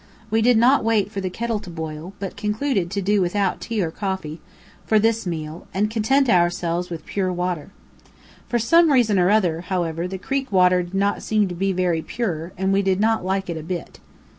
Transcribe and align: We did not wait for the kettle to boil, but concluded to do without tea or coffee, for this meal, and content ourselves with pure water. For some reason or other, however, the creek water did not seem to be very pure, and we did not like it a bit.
We 0.31 0.41
did 0.41 0.57
not 0.57 0.83
wait 0.83 1.11
for 1.11 1.21
the 1.21 1.29
kettle 1.29 1.59
to 1.59 1.69
boil, 1.69 2.13
but 2.17 2.35
concluded 2.35 2.89
to 2.89 3.03
do 3.03 3.21
without 3.21 3.61
tea 3.61 3.83
or 3.83 3.91
coffee, 3.91 4.41
for 4.83 4.97
this 4.97 5.27
meal, 5.27 5.67
and 5.75 5.91
content 5.91 6.27
ourselves 6.27 6.89
with 6.89 7.05
pure 7.05 7.31
water. 7.31 7.69
For 8.49 8.57
some 8.57 8.89
reason 8.91 9.19
or 9.19 9.29
other, 9.29 9.61
however, 9.61 10.07
the 10.07 10.17
creek 10.17 10.51
water 10.51 10.81
did 10.81 10.95
not 10.95 11.21
seem 11.21 11.47
to 11.49 11.53
be 11.53 11.71
very 11.71 12.01
pure, 12.01 12.51
and 12.57 12.73
we 12.73 12.81
did 12.81 12.99
not 12.99 13.23
like 13.23 13.47
it 13.47 13.57
a 13.57 13.61
bit. 13.61 13.99